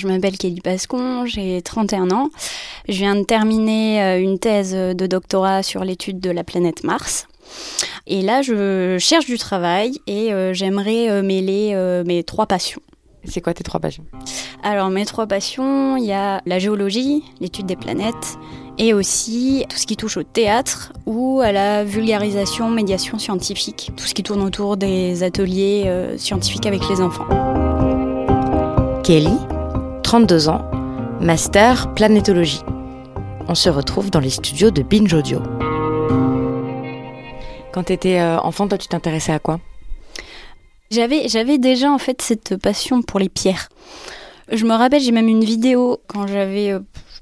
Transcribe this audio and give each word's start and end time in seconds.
Je 0.00 0.06
m'appelle 0.06 0.38
Kelly 0.38 0.60
Pascon, 0.60 1.26
j'ai 1.26 1.60
31 1.60 2.12
ans. 2.12 2.30
Je 2.88 2.98
viens 2.98 3.16
de 3.16 3.24
terminer 3.24 4.00
euh, 4.00 4.20
une 4.20 4.38
thèse 4.38 4.72
de 4.72 5.06
doctorat 5.08 5.64
sur 5.64 5.82
l'étude 5.82 6.20
de 6.20 6.30
la 6.30 6.44
planète 6.44 6.84
Mars. 6.84 7.26
Et 8.06 8.22
là, 8.22 8.40
je 8.40 8.96
cherche 9.00 9.26
du 9.26 9.38
travail 9.38 9.98
et 10.06 10.32
euh, 10.32 10.54
j'aimerais 10.54 11.10
euh, 11.10 11.24
mêler 11.24 11.74
mes 12.06 12.22
trois 12.22 12.46
passions. 12.46 12.80
C'est 13.24 13.40
quoi 13.40 13.54
tes 13.54 13.64
trois 13.64 13.80
passions? 13.80 14.04
Alors, 14.62 14.88
mes 14.88 15.04
trois 15.04 15.26
passions, 15.26 15.96
il 15.96 16.04
y 16.04 16.12
a 16.12 16.42
la 16.46 16.60
géologie, 16.60 17.24
l'étude 17.40 17.66
des 17.66 17.74
planètes, 17.74 18.38
et 18.78 18.94
aussi 18.94 19.64
tout 19.68 19.78
ce 19.78 19.86
qui 19.88 19.96
touche 19.96 20.16
au 20.16 20.22
théâtre 20.22 20.92
ou 21.06 21.40
à 21.40 21.50
la 21.50 21.82
vulgarisation, 21.82 22.70
médiation 22.70 23.18
scientifique, 23.18 23.90
tout 23.96 24.04
ce 24.04 24.14
qui 24.14 24.22
tourne 24.22 24.42
autour 24.42 24.76
des 24.76 25.24
ateliers 25.24 25.92
scientifiques 26.18 26.66
avec 26.66 26.88
les 26.88 27.00
enfants. 27.00 27.26
Kelly? 29.02 29.57
32 30.08 30.48
ans, 30.48 30.64
master 31.20 31.92
planétologie. 31.92 32.62
On 33.46 33.54
se 33.54 33.68
retrouve 33.68 34.10
dans 34.10 34.20
les 34.20 34.30
studios 34.30 34.70
de 34.70 34.80
Binge 34.80 35.12
Audio. 35.12 35.42
Quand 37.72 37.82
tu 37.82 37.92
étais 37.92 38.18
euh, 38.18 38.38
enfant, 38.38 38.66
toi, 38.66 38.78
tu 38.78 38.88
t'intéressais 38.88 39.32
à 39.32 39.38
quoi? 39.38 39.60
J'avais, 40.90 41.28
j'avais 41.28 41.58
déjà 41.58 41.92
en 41.92 41.98
fait 41.98 42.22
cette 42.22 42.56
passion 42.56 43.02
pour 43.02 43.20
les 43.20 43.28
pierres. 43.28 43.68
Je 44.50 44.64
me 44.64 44.72
rappelle, 44.72 45.02
j'ai 45.02 45.12
même 45.12 45.28
une 45.28 45.44
vidéo 45.44 46.00
quand 46.06 46.26
j'avais 46.26 46.72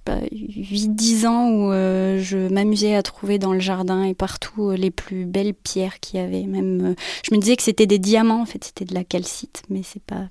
8-10 0.06 1.26
ans 1.26 1.50
où 1.50 1.72
euh, 1.72 2.20
je 2.20 2.36
m'amusais 2.36 2.94
à 2.94 3.02
trouver 3.02 3.38
dans 3.38 3.52
le 3.52 3.60
jardin 3.60 4.04
et 4.04 4.14
partout 4.14 4.70
euh, 4.70 4.76
les 4.76 4.90
plus 4.90 5.24
belles 5.24 5.54
pierres 5.54 6.00
qu'il 6.00 6.20
y 6.20 6.22
avait. 6.22 6.44
Même, 6.44 6.94
je 7.22 7.34
me 7.34 7.40
disais 7.40 7.56
que 7.56 7.62
c'était 7.62 7.86
des 7.86 7.98
diamants, 7.98 8.42
en 8.42 8.46
fait, 8.46 8.64
c'était 8.64 8.84
de 8.84 8.94
la 8.94 9.04
calcite, 9.04 9.62
mais 9.68 9.82
c'est 9.82 10.02
pas, 10.02 10.28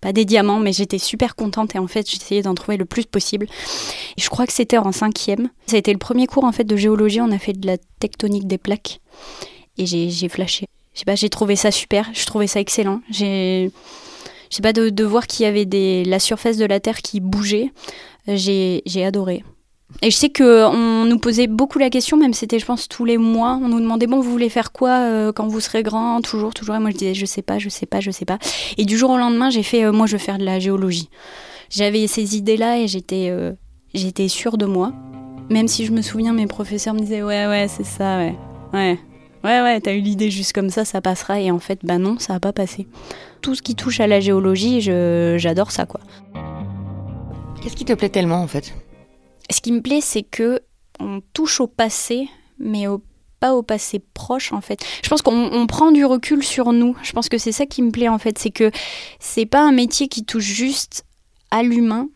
pas 0.00 0.12
des 0.12 0.24
diamants, 0.24 0.58
mais 0.58 0.72
j'étais 0.72 0.98
super 0.98 1.34
contente 1.34 1.74
et 1.74 1.78
en 1.78 1.86
fait 1.86 2.08
j'essayais 2.10 2.42
d'en 2.42 2.54
trouver 2.54 2.76
le 2.76 2.84
plus 2.84 3.06
possible. 3.06 3.46
Et 4.16 4.20
je 4.20 4.28
crois 4.28 4.46
que 4.46 4.52
c'était 4.52 4.78
en 4.78 4.92
cinquième. 4.92 5.48
Ça 5.66 5.76
a 5.76 5.78
été 5.78 5.92
le 5.92 5.98
premier 5.98 6.26
cours 6.26 6.44
en 6.44 6.52
fait 6.52 6.64
de 6.64 6.76
géologie. 6.76 7.20
On 7.20 7.32
a 7.32 7.38
fait 7.38 7.54
de 7.54 7.66
la 7.66 7.78
tectonique 8.00 8.46
des 8.46 8.58
plaques 8.58 9.00
et 9.78 9.86
j'ai 9.86 10.28
flashé. 10.28 10.66
Pas, 11.06 11.16
j'ai 11.16 11.28
trouvé 11.28 11.56
ça 11.56 11.70
super. 11.70 12.08
Je 12.14 12.24
trouvais 12.24 12.46
ça 12.46 12.60
excellent. 12.60 13.00
J'ai 13.10 13.70
je 14.54 14.58
sais 14.58 14.62
pas 14.62 14.72
de, 14.72 15.04
voir 15.04 15.26
qu'il 15.26 15.42
y 15.42 15.48
avait 15.48 15.64
des 15.64 16.04
la 16.04 16.20
surface 16.20 16.58
de 16.58 16.64
la 16.64 16.78
terre 16.78 17.02
qui 17.02 17.18
bougeait. 17.18 17.72
J'ai 18.28 19.04
adoré. 19.04 19.42
Et 20.00 20.12
je 20.12 20.16
sais 20.16 20.30
qu'on 20.30 21.04
nous 21.06 21.18
posait 21.18 21.48
beaucoup 21.48 21.80
la 21.80 21.90
question, 21.90 22.16
même 22.16 22.34
c'était, 22.34 22.60
je 22.60 22.64
pense, 22.64 22.88
tous 22.88 23.04
les 23.04 23.18
mois. 23.18 23.58
On 23.60 23.68
nous 23.68 23.80
demandait, 23.80 24.06
bon, 24.06 24.20
vous 24.20 24.30
voulez 24.30 24.48
faire 24.48 24.70
quoi 24.70 24.90
euh, 24.90 25.32
quand 25.32 25.48
vous 25.48 25.58
serez 25.58 25.82
grand? 25.82 26.20
Toujours, 26.20 26.54
toujours. 26.54 26.76
Et 26.76 26.78
moi, 26.78 26.90
je 26.90 26.96
disais, 26.96 27.14
je 27.14 27.26
sais 27.26 27.42
pas, 27.42 27.58
je 27.58 27.68
sais 27.68 27.86
pas, 27.86 27.98
je 27.98 28.12
sais 28.12 28.24
pas. 28.24 28.38
Et 28.78 28.84
du 28.84 28.96
jour 28.96 29.10
au 29.10 29.16
lendemain, 29.16 29.50
j'ai 29.50 29.64
fait, 29.64 29.84
euh, 29.84 29.90
moi, 29.90 30.06
je 30.06 30.12
veux 30.12 30.22
faire 30.22 30.38
de 30.38 30.44
la 30.44 30.60
géologie. 30.60 31.10
J'avais 31.68 32.06
ces 32.06 32.36
idées-là 32.36 32.78
et 32.78 32.86
j'étais, 32.86 33.30
euh, 33.30 33.54
j'étais 33.92 34.28
sûre 34.28 34.56
de 34.56 34.66
moi. 34.66 34.92
Même 35.50 35.66
si 35.66 35.84
je 35.84 35.90
me 35.90 36.00
souviens, 36.00 36.32
mes 36.32 36.46
professeurs 36.46 36.94
me 36.94 37.00
disaient, 37.00 37.24
ouais, 37.24 37.48
ouais, 37.48 37.66
c'est 37.66 37.84
ça, 37.84 38.18
ouais. 38.18 38.36
Ouais. 38.72 39.00
Ouais, 39.44 39.60
ouais, 39.60 39.80
t'as 39.80 39.92
eu 39.92 40.00
l'idée 40.00 40.30
juste 40.30 40.54
comme 40.54 40.70
ça, 40.70 40.84
ça 40.84 41.00
passera. 41.02 41.40
Et 41.40 41.50
en 41.50 41.58
fait, 41.58 41.80
bah 41.84 41.98
non, 41.98 42.18
ça 42.18 42.34
a 42.34 42.40
pas 42.40 42.52
passé. 42.52 42.88
Tout 43.42 43.54
ce 43.54 43.62
qui 43.62 43.74
touche 43.74 44.00
à 44.00 44.06
la 44.06 44.18
géologie, 44.20 44.80
j'adore 44.80 45.70
ça, 45.70 45.84
quoi. 45.84 46.00
Qu'est-ce 47.62 47.76
qui 47.76 47.84
te 47.84 47.92
plaît 47.92 48.08
tellement, 48.08 48.40
en 48.40 48.48
fait? 48.48 48.74
Ce 49.50 49.60
qui 49.60 49.72
me 49.72 49.82
plaît, 49.82 50.00
c'est 50.00 50.22
que 50.22 50.60
on 50.98 51.20
touche 51.32 51.60
au 51.60 51.66
passé, 51.66 52.28
mais 52.58 52.86
pas 53.40 53.54
au 53.54 53.62
passé 53.62 54.00
proche 54.14 54.52
en 54.52 54.62
fait. 54.62 54.82
Je 55.02 55.08
pense 55.10 55.20
qu'on 55.20 55.66
prend 55.66 55.92
du 55.92 56.04
recul 56.06 56.42
sur 56.42 56.72
nous. 56.72 56.96
Je 57.02 57.12
pense 57.12 57.28
que 57.28 57.36
c'est 57.36 57.52
ça 57.52 57.66
qui 57.66 57.82
me 57.82 57.90
plaît 57.90 58.08
en 58.08 58.18
fait, 58.18 58.38
c'est 58.38 58.50
que 58.50 58.70
c'est 59.18 59.44
pas 59.44 59.60
un 59.60 59.72
métier 59.72 60.08
qui 60.08 60.24
touche 60.24 60.44
juste 60.44 61.04
à 61.50 61.62
l'humain. 61.62 62.08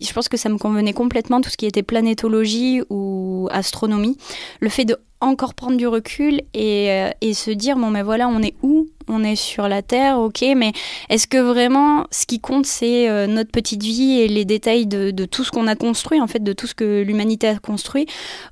Je 0.00 0.12
pense 0.12 0.28
que 0.28 0.36
ça 0.36 0.48
me 0.48 0.58
convenait 0.58 0.92
complètement 0.92 1.40
tout 1.40 1.50
ce 1.50 1.56
qui 1.56 1.66
était 1.66 1.82
planétologie 1.82 2.82
ou 2.90 3.48
astronomie. 3.50 4.16
Le 4.60 4.68
fait 4.68 4.84
de 4.84 4.96
encore 5.20 5.54
prendre 5.54 5.76
du 5.76 5.86
recul 5.86 6.40
et, 6.54 6.90
euh, 6.90 7.32
se 7.34 7.50
dire 7.50 7.76
bon 7.76 7.90
mais 7.90 8.02
voilà 8.02 8.26
on 8.28 8.40
est 8.42 8.54
où 8.62 8.88
on 9.10 9.24
est 9.24 9.36
sur 9.36 9.68
la 9.68 9.82
Terre, 9.82 10.18
ok, 10.18 10.44
mais 10.56 10.72
est-ce 11.08 11.26
que 11.26 11.38
vraiment 11.38 12.06
ce 12.10 12.26
qui 12.26 12.40
compte 12.40 12.66
c'est 12.66 13.08
euh, 13.08 13.26
notre 13.26 13.50
petite 13.50 13.82
vie 13.82 14.20
et 14.20 14.28
les 14.28 14.44
détails 14.44 14.86
de, 14.86 15.10
tout 15.26 15.44
ce 15.44 15.50
qu'on 15.50 15.66
a 15.66 15.76
construit, 15.76 16.20
en 16.20 16.26
fait, 16.26 16.42
de 16.42 16.52
tout 16.52 16.66
ce 16.66 16.74
que 16.74 17.02
l'humanité 17.02 17.48
a 17.48 17.58
construit, 17.58 18.06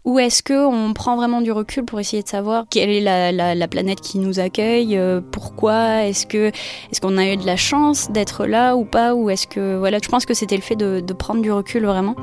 ou 0.04 0.18
est-ce 0.18 0.42
que 0.42 0.66
on 0.66 0.92
prend 0.92 1.16
vraiment 1.16 1.40
du 1.40 1.52
recul 1.52 1.84
pour 1.84 2.00
essayer 2.00 2.22
de 2.22 2.28
savoir 2.28 2.64
quelle 2.70 2.90
est 2.90 3.00
la, 3.00 3.68
planète 3.68 4.00
qui 4.00 4.18
nous 4.18 4.40
accueille, 4.40 4.96
euh, 4.96 5.20
pourquoi, 5.20 6.04
est-ce 6.04 6.26
que 6.26 6.48
est-ce 6.48 7.00
qu'on 7.00 7.18
a 7.18 7.26
eu 7.26 7.36
de 7.36 7.46
la 7.46 7.56
chance 7.56 8.10
d'être 8.10 8.46
là 8.46 8.76
ou 8.76 8.84
pas, 8.84 9.14
ou 9.14 9.30
est-ce 9.30 9.46
que 9.46 9.76
voilà, 9.76 9.98
je 10.02 10.08
pense 10.08 10.26
que 10.26 10.34
c'était 10.34 10.56
le 10.56 10.62
fait 10.62 10.76
de 10.76 11.12
prendre 11.12 11.42
du 11.42 11.52
recul 11.52 11.84
vraiment. 11.84 12.14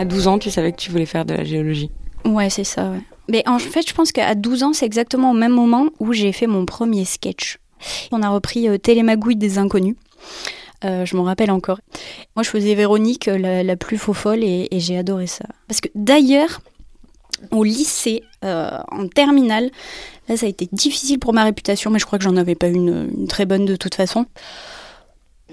À 0.00 0.06
12 0.06 0.28
ans, 0.28 0.38
tu 0.38 0.50
savais 0.50 0.72
que 0.72 0.78
tu 0.78 0.90
voulais 0.90 1.04
faire 1.04 1.26
de 1.26 1.34
la 1.34 1.44
géologie 1.44 1.90
Ouais, 2.24 2.48
c'est 2.48 2.64
ça, 2.64 2.94
Mais 3.28 3.46
en 3.46 3.58
fait, 3.58 3.86
je 3.86 3.92
pense 3.92 4.12
qu'à 4.12 4.34
12 4.34 4.62
ans, 4.62 4.72
c'est 4.72 4.86
exactement 4.86 5.32
au 5.32 5.34
même 5.34 5.52
moment 5.52 5.88
où 5.98 6.14
j'ai 6.14 6.32
fait 6.32 6.46
mon 6.46 6.64
premier 6.64 7.04
sketch. 7.04 7.58
On 8.10 8.22
a 8.22 8.30
repris 8.30 8.66
euh, 8.66 8.78
Télémagouille 8.78 9.36
des 9.36 9.58
Inconnus. 9.58 9.96
Euh, 10.86 11.04
je 11.04 11.14
m'en 11.16 11.24
rappelle 11.24 11.50
encore. 11.50 11.80
Moi, 12.34 12.44
je 12.44 12.48
faisais 12.48 12.74
Véronique, 12.74 13.28
euh, 13.28 13.62
la, 13.62 13.76
plus 13.76 13.98
faux 13.98 14.14
folle, 14.14 14.42
et, 14.42 14.68
j'ai 14.72 14.96
adoré 14.96 15.26
ça. 15.26 15.44
Parce 15.68 15.82
que 15.82 15.90
d'ailleurs, 15.94 16.62
au 17.50 17.62
lycée, 17.62 18.22
en 18.42 19.06
terminale, 19.14 19.70
là, 20.30 20.38
ça 20.38 20.46
a 20.46 20.48
été 20.48 20.66
difficile 20.72 21.18
pour 21.18 21.34
ma 21.34 21.44
réputation, 21.44 21.90
mais 21.90 21.98
je 21.98 22.06
crois 22.06 22.18
que 22.18 22.24
j'en 22.24 22.36
avais 22.36 22.54
pas 22.54 22.68
une, 22.68 23.10
une 23.18 23.28
très 23.28 23.44
bonne 23.44 23.66
de 23.66 23.76
toute 23.76 23.96
façon 23.96 24.24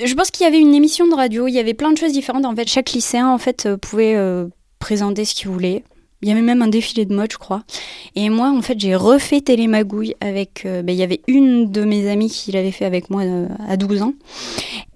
je 0.03 0.13
pense 0.13 0.31
qu'il 0.31 0.44
y 0.44 0.47
avait 0.47 0.59
une 0.59 0.74
émission 0.74 1.08
de 1.08 1.13
radio, 1.13 1.47
il 1.47 1.53
y 1.53 1.59
avait 1.59 1.74
plein 1.74 1.91
de 1.91 1.97
choses 1.97 2.12
différentes. 2.12 2.46
En 2.46 2.56
fait, 2.56 2.68
chaque 2.68 2.91
lycéen 2.91 3.28
en 3.28 3.38
fait 3.38 3.66
euh, 3.66 3.78
pouvait 3.78 4.16
euh, 4.16 4.47
présenter 4.80 5.25
ce 5.25 5.34
qu'il 5.34 5.50
voulait. 5.50 5.84
Il 6.24 6.28
y 6.28 6.31
avait 6.31 6.41
même 6.41 6.63
un 6.63 6.68
défilé 6.68 7.06
de 7.06 7.16
mode, 7.16 7.31
je 7.31 7.38
crois. 7.38 7.63
Et 8.16 8.30
moi, 8.30 8.50
en 8.50 8.63
fait, 8.63 8.80
j'ai 8.80 8.96
refait 8.96 9.40
Télémagouille 9.40 10.16
avec. 10.19 10.66
Euh, 10.66 10.81
ben, 10.81 10.94
il 10.94 10.97
y 10.97 11.03
avait 11.03 11.22
une 11.28 11.72
de 11.72 11.85
mes 11.85 12.09
amies 12.09 12.30
qui 12.30 12.52
l'avait 12.52 12.72
fait 12.72 12.85
avec 12.85 13.12
moi 13.12 13.22
à 13.68 13.78
12 13.78 14.02
ans. 14.02 14.13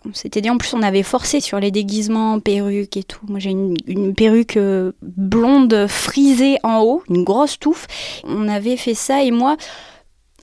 On 0.10 0.16
s'était 0.16 0.42
dit, 0.42 0.50
en 0.50 0.58
plus, 0.58 0.74
on 0.74 0.82
avait 0.82 1.04
forcé 1.04 1.40
sur 1.40 1.60
les 1.60 1.70
déguisements, 1.70 2.40
perruques 2.40 2.98
et 2.98 3.04
tout. 3.04 3.24
Moi, 3.28 3.38
j'ai 3.38 3.52
une, 3.52 3.76
une, 3.86 4.16
perruque 4.16 4.58
blonde 5.04 5.86
frisée 5.88 6.58
en 6.64 6.82
haut, 6.82 7.04
une 7.08 7.24
grosse 7.24 7.60
touffe. 7.60 7.86
On 8.24 8.48
avait 8.48 8.78
fait 8.78 8.96
ça 8.96 9.24
et 9.24 9.30
moi, 9.30 9.58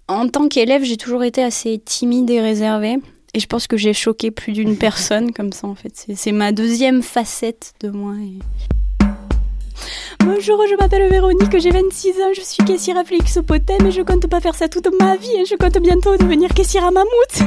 en 0.07 0.29
tant 0.29 0.47
qu'élève, 0.47 0.85
j'ai 0.85 0.97
toujours 0.97 1.25
été 1.25 1.43
assez 1.43 1.81
timide 1.85 2.31
et 2.31 2.41
réservée. 2.41 2.99
Et 3.35 3.41
je 3.41 3.47
pense 3.47 3.67
que 3.67 3.77
j'ai 3.77 3.93
choqué 3.93 4.31
plus 4.31 4.53
d'une 4.53 4.77
personne 4.79 5.33
comme 5.33 5.53
ça 5.53 5.67
en 5.67 5.75
fait. 5.75 6.07
C'est 6.15 6.33
ma 6.33 6.53
deuxième 6.53 7.03
facette 7.03 7.75
de 7.81 7.91
moi. 7.91 8.15
Bonjour, 10.21 10.63
je 10.69 10.77
m'appelle 10.77 11.09
Véronique, 11.09 11.59
j'ai 11.59 11.71
26 11.71 12.11
ans, 12.21 12.33
je 12.35 12.41
suis 12.41 12.65
caissière 12.65 12.99
à 12.99 13.05
Félix 13.05 13.37
au 13.37 13.43
Potem 13.43 13.87
et 13.87 13.91
je 13.91 14.03
compte 14.03 14.27
pas 14.27 14.41
faire 14.41 14.55
ça 14.55 14.69
toute 14.69 14.89
ma 15.01 15.17
vie 15.17 15.31
et 15.37 15.45
je 15.45 15.55
compte 15.55 15.79
bientôt 15.79 16.17
devenir 16.17 16.53
caissière 16.53 16.85
à 16.85 16.91
Mammouth. 16.91 17.43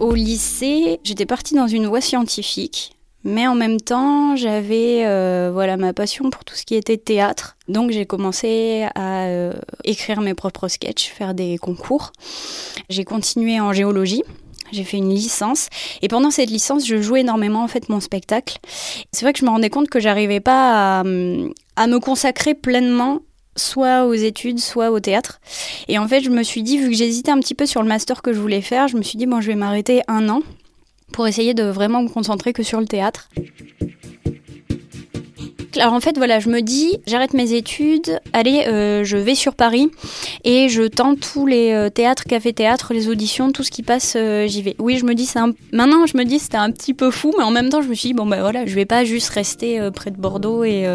Au 0.00 0.14
lycée, 0.14 1.00
j'étais 1.04 1.26
partie 1.26 1.54
dans 1.54 1.68
une 1.68 1.86
voie 1.86 2.00
scientifique 2.00 2.97
mais 3.24 3.46
en 3.46 3.54
même 3.54 3.80
temps, 3.80 4.36
j'avais 4.36 5.04
euh, 5.04 5.50
voilà 5.52 5.76
ma 5.76 5.92
passion 5.92 6.30
pour 6.30 6.44
tout 6.44 6.54
ce 6.54 6.64
qui 6.64 6.74
était 6.74 6.96
théâtre. 6.96 7.56
Donc 7.68 7.90
j'ai 7.90 8.06
commencé 8.06 8.86
à 8.94 9.26
euh, 9.26 9.52
écrire 9.84 10.20
mes 10.20 10.34
propres 10.34 10.68
sketchs, 10.68 11.10
faire 11.10 11.34
des 11.34 11.58
concours. 11.58 12.12
J'ai 12.88 13.04
continué 13.04 13.60
en 13.60 13.72
géologie. 13.72 14.22
J'ai 14.70 14.84
fait 14.84 14.98
une 14.98 15.14
licence 15.14 15.68
et 16.02 16.08
pendant 16.08 16.30
cette 16.30 16.50
licence, 16.50 16.86
je 16.86 17.00
jouais 17.00 17.20
énormément 17.20 17.62
en 17.64 17.68
fait 17.68 17.88
mon 17.88 18.00
spectacle. 18.00 18.58
C'est 19.12 19.24
vrai 19.24 19.32
que 19.32 19.38
je 19.38 19.46
me 19.46 19.50
rendais 19.50 19.70
compte 19.70 19.88
que 19.88 19.98
j'arrivais 19.98 20.40
pas 20.40 20.98
à, 20.98 21.04
à 21.76 21.86
me 21.86 21.98
consacrer 21.98 22.52
pleinement 22.54 23.20
soit 23.56 24.04
aux 24.04 24.14
études, 24.14 24.60
soit 24.60 24.90
au 24.90 25.00
théâtre. 25.00 25.40
Et 25.88 25.98
en 25.98 26.06
fait, 26.06 26.20
je 26.20 26.30
me 26.30 26.42
suis 26.42 26.62
dit, 26.62 26.78
vu 26.78 26.88
que 26.90 26.94
j'hésitais 26.94 27.30
un 27.30 27.40
petit 27.40 27.54
peu 27.54 27.66
sur 27.66 27.82
le 27.82 27.88
master 27.88 28.22
que 28.22 28.32
je 28.32 28.40
voulais 28.40 28.60
faire, 28.60 28.88
je 28.88 28.96
me 28.96 29.02
suis 29.02 29.18
dit, 29.18 29.26
bon, 29.26 29.40
je 29.40 29.48
vais 29.48 29.54
m'arrêter 29.54 30.02
un 30.08 30.28
an 30.28 30.42
pour 31.12 31.26
essayer 31.26 31.54
de 31.54 31.64
vraiment 31.64 32.02
me 32.02 32.08
concentrer 32.08 32.52
que 32.52 32.62
sur 32.62 32.80
le 32.80 32.86
théâtre. 32.86 33.28
Alors 35.76 35.92
en 35.92 36.00
fait, 36.00 36.16
voilà, 36.16 36.40
je 36.40 36.48
me 36.48 36.60
dis, 36.60 36.98
j'arrête 37.06 37.34
mes 37.34 37.52
études, 37.52 38.18
allez, 38.32 38.64
euh, 38.66 39.04
je 39.04 39.16
vais 39.16 39.36
sur 39.36 39.54
Paris 39.54 39.90
et 40.42 40.68
je 40.68 40.82
tente 40.82 41.20
tous 41.20 41.46
les 41.46 41.72
euh, 41.72 41.88
théâtres, 41.88 42.24
cafés-théâtres, 42.24 42.92
les 42.92 43.08
auditions, 43.08 43.52
tout 43.52 43.62
ce 43.62 43.70
qui 43.70 43.82
passe, 43.82 44.14
euh, 44.16 44.48
j'y 44.48 44.62
vais. 44.62 44.74
Oui, 44.78 44.98
je 44.98 45.04
me 45.04 45.14
dis, 45.14 45.24
c'est 45.24 45.38
maintenant 45.72 46.06
je 46.06 46.16
me 46.16 46.24
dis 46.24 46.40
c'était 46.40 46.56
un 46.56 46.72
petit 46.72 46.94
peu 46.94 47.10
fou, 47.10 47.32
mais 47.38 47.44
en 47.44 47.52
même 47.52 47.68
temps 47.68 47.80
je 47.80 47.88
me 47.88 47.94
suis 47.94 48.08
dit, 48.08 48.14
bon 48.14 48.26
ben 48.26 48.40
voilà, 48.40 48.66
je 48.66 48.74
vais 48.74 48.86
pas 48.86 49.04
juste 49.04 49.28
rester 49.28 49.78
près 49.94 50.10
de 50.10 50.16
Bordeaux 50.16 50.64
et, 50.64 50.86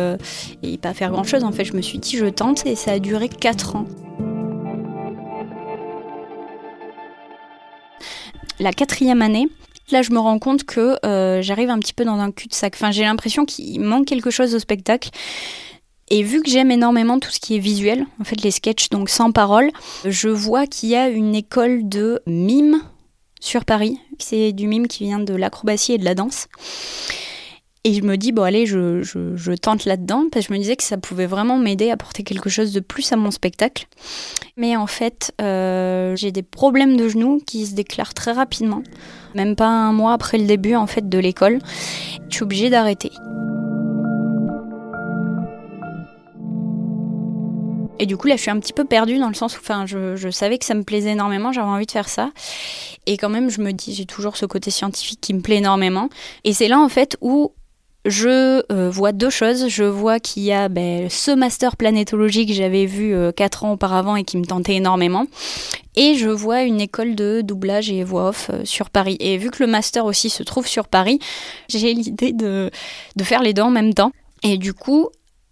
et 0.64 0.78
pas 0.78 0.94
faire 0.94 1.12
grand-chose. 1.12 1.44
En 1.44 1.52
fait, 1.52 1.64
je 1.66 1.74
me 1.74 1.82
suis 1.82 2.00
dit, 2.00 2.18
je 2.18 2.26
tente 2.26 2.66
et 2.66 2.76
ça 2.76 2.92
a 2.92 3.00
duré 3.00 3.30
4 3.30 3.76
ans. 3.78 3.86
La 8.60 8.74
quatrième 8.74 9.22
année, 9.22 9.48
Là, 9.92 10.02
je 10.02 10.12
me 10.12 10.20
rends 10.20 10.40
compte 10.40 10.64
que 10.64 10.98
euh, 11.06 11.42
j'arrive 11.42 11.70
un 11.70 11.80
petit 11.80 11.94
peu 11.94 12.06
dans 12.06 12.20
un 12.20 12.32
cul-de-sac. 12.32 12.74
Enfin, 12.76 12.92
j'ai 12.92 13.04
l'impression 13.04 13.46
qu'il 13.46 13.82
manque 13.82 14.06
quelque 14.06 14.32
chose 14.32 14.56
au 14.56 14.60
spectacle. 14.60 15.10
Et 16.10 16.24
vu 16.24 16.42
que 16.42 16.50
j'aime 16.50 16.72
énormément 16.72 17.20
tout 17.20 17.32
ce 17.32 17.40
qui 17.40 17.56
est 17.56 17.60
visuel, 17.60 18.06
en 18.20 18.24
fait 18.24 18.42
les 18.42 18.52
sketchs 18.52 18.90
donc 18.90 19.10
sans 19.10 19.32
parole, 19.32 19.72
je 20.06 20.30
vois 20.30 20.68
qu'il 20.68 20.90
y 20.90 20.96
a 20.96 21.08
une 21.08 21.34
école 21.34 21.88
de 21.88 22.22
mime 22.28 22.82
sur 23.40 23.66
Paris. 23.66 24.00
C'est 24.20 24.52
du 24.52 24.68
mime 24.68 24.88
qui 24.88 25.06
vient 25.06 25.20
de 25.20 25.34
l'acrobatie 25.34 25.94
et 25.94 25.98
de 25.98 26.06
la 26.06 26.14
danse. 26.14 26.48
Et 27.86 27.94
je 27.94 28.02
me 28.02 28.16
dis, 28.16 28.32
bon 28.32 28.44
allez, 28.44 28.66
je, 28.66 29.56
tente 29.56 29.84
là-dedans, 29.84 30.28
parce 30.32 30.48
que 30.48 30.54
je 30.54 30.58
me 30.58 30.62
disais 30.62 30.78
que 30.78 30.84
ça 30.84 30.98
pouvait 30.98 31.26
vraiment 31.26 31.58
m'aider 31.58 31.90
à 31.90 31.96
apporter 31.96 32.24
quelque 32.24 32.50
chose 32.50 32.72
de 32.72 32.80
plus 32.80 33.12
à 33.12 33.18
mon 33.18 33.30
spectacle. 33.30 33.88
Mais 34.56 34.78
en 34.78 34.88
fait, 34.88 35.34
euh, 35.42 36.16
j'ai 36.16 36.32
des 36.32 36.44
problèmes 36.44 36.96
de 36.96 37.10
genoux 37.10 37.42
qui 37.46 37.66
se 37.66 37.76
déclarent 37.76 38.14
très 38.14 38.32
rapidement. 38.32 38.84
Même 39.36 39.58
pas 39.58 39.68
un 39.68 39.92
mois 39.92 40.14
après 40.14 40.38
le 40.38 40.46
début 40.46 40.76
en 40.76 40.88
fait 40.88 41.10
de 41.10 41.20
l'école. 41.20 41.60
Je 42.30 42.36
suis 42.36 42.44
obligée 42.44 42.70
d'arrêter. 42.70 43.12
Et 48.00 48.06
du 48.06 48.16
coup, 48.16 48.28
là, 48.28 48.38
je 48.38 48.42
suis 48.42 48.52
un 48.52 48.60
petit 48.60 48.74
peu 48.74 48.86
perdue 48.86 49.20
dans 49.20 49.28
le 49.28 49.34
sens 49.34 49.56
où 49.58 49.60
enfin, 49.60 49.86
je, 49.86 50.16
je 50.16 50.30
savais 50.30 50.58
que 50.58 50.66
ça 50.66 50.74
me 50.74 50.84
plaisait 50.84 51.12
énormément, 51.12 51.52
j'avais 51.52 51.68
envie 51.68 51.86
de 51.86 51.92
faire 51.92 52.08
ça. 52.08 52.32
Et 53.08 53.18
quand 53.18 53.30
même, 53.30 53.50
je 53.50 53.60
me 53.62 53.72
dis, 53.72 53.94
j'ai 53.94 54.06
toujours 54.06 54.38
ce 54.38 54.46
côté 54.46 54.72
scientifique 54.72 55.20
qui 55.20 55.34
me 55.34 55.42
plaît 55.42 55.58
énormément. 55.58 56.10
Et 56.46 56.54
c'est 56.54 56.70
là, 56.70 56.80
en 56.80 56.90
fait, 56.90 57.18
où 57.22 57.52
je 58.06 58.64
euh, 58.72 58.90
vois 58.90 59.12
deux 59.12 59.30
choses. 59.30 59.68
Je 59.68 59.84
vois 59.84 60.20
qu'il 60.20 60.44
y 60.44 60.52
a 60.52 60.70
ben, 60.70 61.10
ce 61.10 61.32
master 61.32 61.78
planétologie 61.78 62.46
que 62.46 62.54
j'avais 62.54 62.86
vu 62.86 63.14
euh, 63.14 63.32
quatre 63.32 63.64
ans 63.64 63.74
auparavant 63.74 64.16
et 64.16 64.24
qui 64.24 64.38
me 64.38 64.46
tentait 64.46 64.76
énormément. 64.76 65.26
Et 65.96 66.16
je 66.16 66.30
vois 66.30 66.64
une 66.64 66.82
école 66.82 67.16
de 67.16 67.42
doublage 67.42 67.90
et 67.92 68.04
voix 68.04 68.30
off 68.30 68.50
euh, 68.52 68.66
sur 68.66 68.90
Paris. 68.90 69.18
Et 69.20 69.38
vu 69.38 69.52
que 69.52 69.64
le 69.64 69.68
master 69.70 70.06
aussi 70.06 70.30
se 70.30 70.44
trouve 70.44 70.68
sur 70.68 70.88
Paris, 70.88 71.20
j'ai 71.70 71.94
l'idée 71.94 72.34
de, 72.34 72.72
de 73.16 73.24
faire 73.24 73.42
les 73.42 73.54
deux 73.54 73.62
en 73.62 73.72
même 73.72 73.94
temps. 73.94 74.12
Et 74.44 74.58
du 74.58 74.74
coup, 74.74 75.10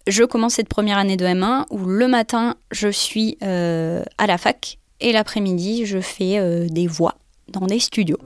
je 0.08 0.24
commence 0.24 0.56
cette 0.56 0.70
première 0.70 0.98
année 0.98 1.16
de 1.18 1.26
M1 1.26 1.66
où 1.70 1.86
le 1.86 2.08
matin, 2.08 2.56
je 2.72 2.90
suis 2.90 3.38
à 3.42 4.28
la 4.28 4.38
fac 4.38 4.80
et 5.00 5.14
l'après-midi, 5.14 5.86
je 5.86 6.00
fais 6.02 6.68
des 6.70 6.88
voix 6.88 7.16
dans 7.48 7.68
des 7.68 7.80
studios. 7.80 8.18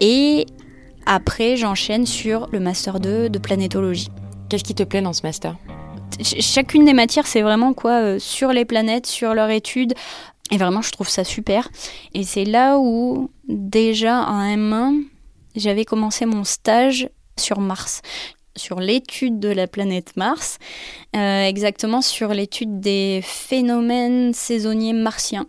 Et 0.00 0.46
après, 1.06 1.56
j'enchaîne 1.56 2.06
sur 2.06 2.48
le 2.52 2.60
master 2.60 3.00
2 3.00 3.28
de 3.28 3.38
planétologie. 3.38 4.08
Qu'est-ce 4.48 4.64
qui 4.64 4.74
te 4.74 4.82
plaît 4.82 5.02
dans 5.02 5.12
ce 5.12 5.22
master? 5.22 5.56
Chacune 6.22 6.84
des 6.84 6.94
matières, 6.94 7.26
c'est 7.26 7.42
vraiment 7.42 7.74
quoi 7.74 8.02
euh, 8.02 8.18
sur 8.18 8.52
les 8.52 8.64
planètes, 8.64 9.06
sur 9.06 9.34
leur 9.34 9.50
étude. 9.50 9.94
Et 10.50 10.56
vraiment, 10.56 10.82
je 10.82 10.90
trouve 10.90 11.08
ça 11.08 11.24
super. 11.24 11.68
Et 12.14 12.24
c'est 12.24 12.44
là 12.44 12.78
où, 12.78 13.30
déjà 13.48 14.22
en 14.22 14.42
M1, 14.42 15.04
j'avais 15.54 15.84
commencé 15.84 16.26
mon 16.26 16.44
stage 16.44 17.08
sur 17.38 17.60
Mars 17.60 18.02
sur 18.58 18.80
l'étude 18.80 19.38
de 19.38 19.48
la 19.48 19.66
planète 19.66 20.16
Mars, 20.16 20.58
euh, 21.16 21.44
exactement 21.44 22.02
sur 22.02 22.28
l'étude 22.34 22.80
des 22.80 23.20
phénomènes 23.22 24.34
saisonniers 24.34 24.92
martiens 24.92 25.46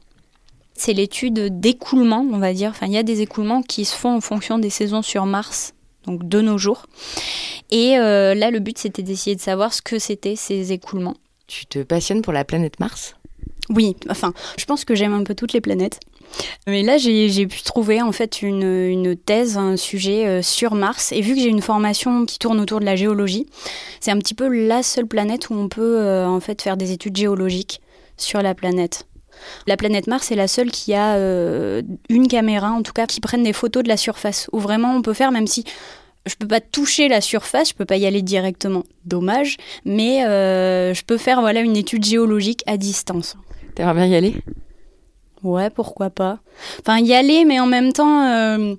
c'est 0.79 0.93
l'étude 0.93 1.59
d'écoulement, 1.59 2.25
on 2.31 2.39
va 2.39 2.53
dire. 2.53 2.69
Enfin, 2.71 2.87
il 2.87 2.93
y 2.93 2.97
a 2.97 3.03
des 3.03 3.21
écoulements 3.21 3.61
qui 3.61 3.85
se 3.85 3.95
font 3.95 4.15
en 4.15 4.21
fonction 4.21 4.59
des 4.59 4.69
saisons 4.69 5.01
sur 5.01 5.25
Mars, 5.25 5.73
donc 6.05 6.27
de 6.27 6.41
nos 6.41 6.57
jours. 6.57 6.85
Et 7.71 7.97
euh, 7.97 8.33
là, 8.33 8.51
le 8.51 8.59
but, 8.59 8.77
c'était 8.77 9.03
d'essayer 9.03 9.35
de 9.35 9.41
savoir 9.41 9.73
ce 9.73 9.81
que 9.81 9.99
c'était 9.99 10.35
ces 10.35 10.71
écoulements. 10.71 11.15
Tu 11.47 11.65
te 11.65 11.79
passionnes 11.79 12.21
pour 12.21 12.33
la 12.33 12.45
planète 12.45 12.79
Mars? 12.79 13.15
Oui, 13.69 13.95
enfin, 14.09 14.33
je 14.57 14.65
pense 14.65 14.85
que 14.85 14.95
j'aime 14.95 15.13
un 15.13 15.23
peu 15.23 15.35
toutes 15.35 15.53
les 15.53 15.61
planètes. 15.61 15.99
Mais 16.67 16.83
là, 16.83 16.97
j'ai 16.97 17.47
pu 17.47 17.61
trouver 17.61 18.01
en 18.01 18.11
fait 18.11 18.41
une, 18.41 19.15
thèse, 19.15 19.57
un 19.57 19.77
sujet 19.77 20.27
euh, 20.27 20.41
sur 20.41 20.75
Mars. 20.75 21.11
Et 21.11 21.21
vu 21.21 21.35
que 21.35 21.39
j'ai 21.41 21.49
une 21.49 21.61
formation 21.61 22.25
qui 22.25 22.39
tourne 22.39 22.59
autour 22.59 22.79
de 22.79 22.85
la 22.85 22.95
géologie, 22.95 23.47
c'est 23.99 24.11
un 24.11 24.17
petit 24.17 24.33
peu 24.33 24.47
la 24.47 24.83
seule 24.83 25.07
planète 25.07 25.49
où 25.49 25.53
on 25.55 25.69
peut 25.69 25.99
euh, 25.99 26.27
en 26.27 26.39
fait 26.39 26.61
faire 26.61 26.77
des 26.77 26.91
études 26.91 27.17
géologiques 27.17 27.81
sur 28.17 28.41
la 28.41 28.53
planète. 28.55 29.05
La 29.67 29.77
planète 29.77 30.07
Mars 30.07 30.31
est 30.31 30.35
la 30.35 30.47
seule 30.47 30.71
qui 30.71 30.93
a 30.93 31.15
euh, 31.15 31.81
une 32.09 32.27
caméra, 32.27 32.71
en 32.71 32.81
tout 32.81 32.93
cas, 32.93 33.05
qui 33.05 33.19
prenne 33.19 33.43
des 33.43 33.53
photos 33.53 33.83
de 33.83 33.87
la 33.87 33.97
surface, 33.97 34.47
où 34.51 34.59
vraiment 34.59 34.95
on 34.95 35.01
peut 35.01 35.13
faire, 35.13 35.31
même 35.31 35.47
si 35.47 35.63
je 36.25 36.35
peux 36.35 36.47
pas 36.47 36.61
toucher 36.61 37.07
la 37.07 37.21
surface, 37.21 37.69
je 37.69 37.73
peux 37.73 37.85
pas 37.85 37.97
y 37.97 38.05
aller 38.05 38.21
directement, 38.21 38.83
dommage, 39.05 39.57
mais 39.85 40.25
euh, 40.25 40.93
je 40.93 41.03
peux 41.03 41.17
faire 41.17 41.41
voilà 41.41 41.61
une 41.61 41.77
étude 41.77 42.03
géologique 42.03 42.63
à 42.67 42.77
distance. 42.77 43.35
T'aimerais 43.75 43.93
bien 43.93 44.05
y 44.05 44.15
aller? 44.15 44.35
Ouais, 45.43 45.69
pourquoi 45.69 46.09
pas. 46.09 46.39
Enfin, 46.81 46.99
y 46.99 47.13
aller, 47.13 47.45
mais 47.45 47.59
en 47.59 47.65
même 47.65 47.93
temps, 47.93 48.27
euh, 48.27 48.75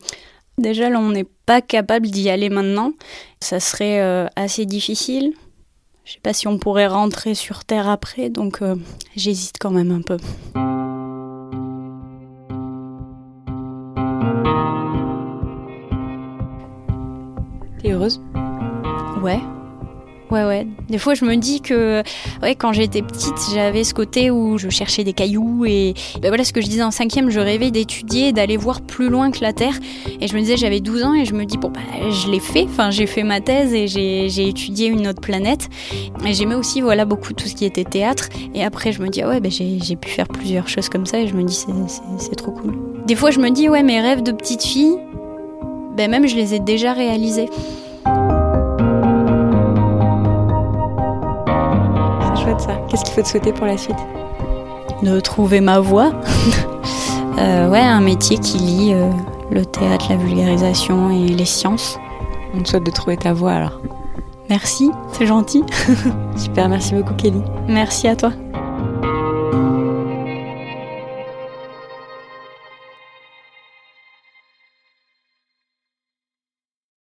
déjà 0.58 0.90
là, 0.90 1.00
on 1.00 1.10
n'est 1.10 1.26
pas 1.46 1.62
capable 1.62 2.08
d'y 2.08 2.28
aller 2.28 2.50
maintenant. 2.50 2.92
Ça 3.40 3.60
serait 3.60 4.00
assez 4.36 4.66
difficile. 4.66 5.32
Je 6.10 6.14
sais 6.14 6.20
pas 6.20 6.32
si 6.32 6.48
on 6.48 6.58
pourrait 6.58 6.88
rentrer 6.88 7.36
sur 7.36 7.64
Terre 7.64 7.88
après, 7.88 8.30
donc 8.30 8.62
euh, 8.62 8.74
j'hésite 9.14 9.58
quand 9.60 9.70
même 9.70 9.92
un 9.92 10.02
peu. 10.02 10.16
T'es 17.80 17.92
heureuse? 17.92 18.20
Ouais. 19.22 19.38
Ouais, 20.30 20.44
ouais. 20.44 20.66
Des 20.88 20.98
fois, 20.98 21.14
je 21.14 21.24
me 21.24 21.34
dis 21.36 21.60
que, 21.60 22.02
ouais, 22.42 22.54
quand 22.54 22.72
j'étais 22.72 23.02
petite, 23.02 23.34
j'avais 23.52 23.82
ce 23.82 23.92
côté 23.92 24.30
où 24.30 24.58
je 24.58 24.68
cherchais 24.68 25.02
des 25.02 25.12
cailloux 25.12 25.64
et, 25.64 25.94
ben 26.22 26.28
voilà 26.28 26.44
ce 26.44 26.52
que 26.52 26.60
je 26.60 26.66
disais 26.66 26.84
en 26.84 26.92
cinquième, 26.92 27.30
je 27.30 27.40
rêvais 27.40 27.72
d'étudier, 27.72 28.32
d'aller 28.32 28.56
voir 28.56 28.80
plus 28.80 29.08
loin 29.08 29.32
que 29.32 29.40
la 29.40 29.52
Terre. 29.52 29.74
Et 30.20 30.28
je 30.28 30.34
me 30.34 30.40
disais, 30.40 30.56
j'avais 30.56 30.80
12 30.80 31.02
ans 31.02 31.14
et 31.14 31.24
je 31.24 31.34
me 31.34 31.44
dis, 31.44 31.58
bon, 31.58 31.70
bah, 31.70 31.80
je 32.10 32.30
l'ai 32.30 32.38
fait. 32.38 32.64
Enfin, 32.64 32.90
j'ai 32.90 33.06
fait 33.06 33.24
ma 33.24 33.40
thèse 33.40 33.74
et 33.74 33.88
j'ai 33.88 34.48
étudié 34.48 34.86
une 34.86 35.08
autre 35.08 35.20
planète. 35.20 35.68
Et 36.24 36.32
j'aimais 36.32 36.54
aussi, 36.54 36.80
voilà, 36.80 37.04
beaucoup 37.04 37.32
tout 37.32 37.48
ce 37.48 37.54
qui 37.54 37.64
était 37.64 37.84
théâtre. 37.84 38.28
Et 38.54 38.62
après, 38.62 38.92
je 38.92 39.02
me 39.02 39.08
dis, 39.08 39.22
ah 39.22 39.28
ouais, 39.28 39.40
ben, 39.40 39.50
j'ai 39.50 39.96
pu 39.96 40.10
faire 40.10 40.28
plusieurs 40.28 40.68
choses 40.68 40.88
comme 40.88 41.06
ça 41.06 41.18
et 41.18 41.26
je 41.26 41.34
me 41.34 41.42
dis, 41.42 41.66
c'est 42.18 42.36
trop 42.36 42.52
cool. 42.52 42.74
Des 43.06 43.16
fois, 43.16 43.32
je 43.32 43.40
me 43.40 43.50
dis, 43.50 43.68
ouais, 43.68 43.82
mes 43.82 44.00
rêves 44.00 44.22
de 44.22 44.30
petite 44.30 44.62
fille, 44.62 44.96
ben, 45.96 46.08
même 46.08 46.28
je 46.28 46.36
les 46.36 46.54
ai 46.54 46.60
déjà 46.60 46.92
réalisés. 46.92 47.48
Qu'est-ce 52.88 53.04
qu'il 53.04 53.14
faut 53.14 53.22
te 53.22 53.28
souhaiter 53.28 53.52
pour 53.52 53.66
la 53.66 53.76
suite? 53.76 53.96
De 55.02 55.20
trouver 55.20 55.60
ma 55.60 55.80
voie. 55.80 56.12
Euh, 57.38 57.70
ouais, 57.70 57.80
un 57.80 58.02
métier 58.02 58.36
qui 58.36 58.58
lie 58.58 58.92
euh, 58.92 59.08
le 59.50 59.64
théâtre, 59.64 60.06
la 60.10 60.16
vulgarisation 60.16 61.10
et 61.10 61.28
les 61.28 61.46
sciences. 61.46 61.98
On 62.54 62.60
te 62.60 62.68
souhaite 62.68 62.84
de 62.84 62.90
trouver 62.90 63.16
ta 63.16 63.32
voie 63.32 63.52
alors. 63.52 63.80
Merci, 64.50 64.90
c'est 65.12 65.26
gentil. 65.26 65.64
Super, 66.36 66.68
merci 66.68 66.92
beaucoup 66.92 67.14
Kelly. 67.14 67.40
Merci 67.66 68.08
à 68.08 68.16
toi. 68.16 68.32